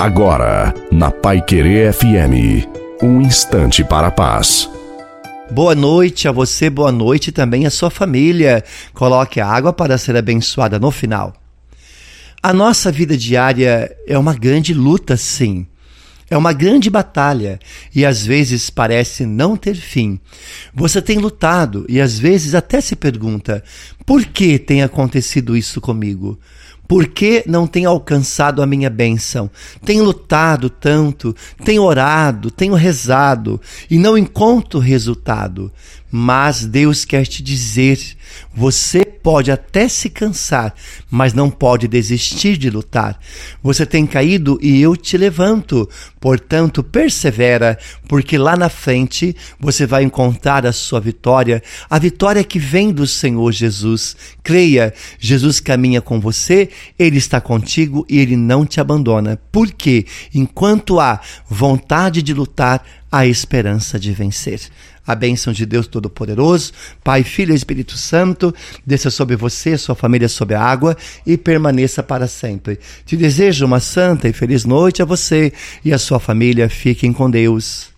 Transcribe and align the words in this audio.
Agora, 0.00 0.72
na 0.90 1.10
Pai 1.10 1.42
Querer 1.42 1.92
FM, 1.92 2.66
um 3.02 3.20
instante 3.20 3.84
para 3.84 4.06
a 4.06 4.10
paz. 4.10 4.66
Boa 5.50 5.74
noite 5.74 6.26
a 6.26 6.32
você, 6.32 6.70
boa 6.70 6.90
noite 6.90 7.30
também 7.30 7.66
à 7.66 7.70
sua 7.70 7.90
família. 7.90 8.64
Coloque 8.94 9.42
a 9.42 9.46
água 9.46 9.74
para 9.74 9.98
ser 9.98 10.16
abençoada 10.16 10.78
no 10.78 10.90
final. 10.90 11.34
A 12.42 12.50
nossa 12.50 12.90
vida 12.90 13.14
diária 13.14 13.94
é 14.06 14.16
uma 14.16 14.32
grande 14.32 14.72
luta, 14.72 15.18
sim. 15.18 15.66
É 16.30 16.36
uma 16.36 16.54
grande 16.54 16.88
batalha 16.88 17.58
e 17.94 18.06
às 18.06 18.24
vezes 18.24 18.70
parece 18.70 19.26
não 19.26 19.54
ter 19.54 19.74
fim. 19.74 20.18
Você 20.72 21.02
tem 21.02 21.18
lutado 21.18 21.84
e 21.90 22.00
às 22.00 22.18
vezes 22.18 22.54
até 22.54 22.80
se 22.80 22.96
pergunta: 22.96 23.62
por 24.10 24.24
que 24.24 24.58
tem 24.58 24.82
acontecido 24.82 25.56
isso 25.56 25.80
comigo? 25.80 26.36
Por 26.88 27.06
que 27.06 27.44
não 27.46 27.64
tenho 27.64 27.88
alcançado 27.88 28.60
a 28.60 28.66
minha 28.66 28.90
bênção? 28.90 29.48
Tenho 29.84 30.02
lutado 30.02 30.68
tanto, 30.68 31.32
tenho 31.64 31.84
orado, 31.84 32.50
tenho 32.50 32.74
rezado 32.74 33.60
e 33.88 33.96
não 33.96 34.18
encontro 34.18 34.80
resultado. 34.80 35.70
Mas 36.10 36.66
Deus 36.66 37.04
quer 37.04 37.24
te 37.24 37.40
dizer: 37.40 38.00
você 38.52 39.04
pode 39.04 39.52
até 39.52 39.86
se 39.88 40.10
cansar, 40.10 40.74
mas 41.08 41.32
não 41.32 41.48
pode 41.48 41.86
desistir 41.86 42.56
de 42.56 42.68
lutar. 42.68 43.18
Você 43.62 43.86
tem 43.86 44.06
caído 44.06 44.58
e 44.60 44.80
eu 44.80 44.96
te 44.96 45.16
levanto. 45.16 45.88
Portanto, 46.18 46.82
persevera, 46.82 47.78
porque 48.08 48.36
lá 48.36 48.56
na 48.56 48.68
frente 48.68 49.36
você 49.58 49.86
vai 49.86 50.02
encontrar 50.02 50.66
a 50.66 50.72
sua 50.72 51.00
vitória, 51.00 51.62
a 51.88 51.98
vitória 51.98 52.42
que 52.42 52.58
vem 52.58 52.92
do 52.92 53.06
Senhor 53.06 53.52
Jesus. 53.52 53.99
Creia, 54.42 54.92
Jesus 55.18 55.60
caminha 55.60 56.00
com 56.00 56.20
você, 56.20 56.68
ele 56.98 57.18
está 57.18 57.40
contigo 57.40 58.04
e 58.08 58.18
ele 58.18 58.36
não 58.36 58.64
te 58.66 58.80
abandona. 58.80 59.38
Porque 59.50 60.06
enquanto 60.34 61.00
há 61.00 61.20
vontade 61.48 62.22
de 62.22 62.34
lutar, 62.34 62.84
há 63.10 63.26
esperança 63.26 63.98
de 63.98 64.12
vencer. 64.12 64.60
A 65.06 65.14
bênção 65.14 65.52
de 65.52 65.66
Deus 65.66 65.86
Todo-Poderoso, 65.88 66.72
Pai, 67.02 67.24
Filho 67.24 67.52
e 67.52 67.56
Espírito 67.56 67.96
Santo, 67.96 68.54
desça 68.86 69.10
sobre 69.10 69.34
você, 69.34 69.76
sua 69.76 69.94
família 69.94 70.28
sob 70.28 70.54
a 70.54 70.62
água 70.62 70.96
e 71.26 71.36
permaneça 71.36 72.02
para 72.02 72.28
sempre. 72.28 72.78
Te 73.04 73.16
desejo 73.16 73.66
uma 73.66 73.80
santa 73.80 74.28
e 74.28 74.32
feliz 74.32 74.64
noite 74.64 75.02
a 75.02 75.04
você 75.04 75.52
e 75.84 75.92
a 75.92 75.98
sua 75.98 76.20
família. 76.20 76.68
Fiquem 76.68 77.12
com 77.12 77.28
Deus. 77.28 77.89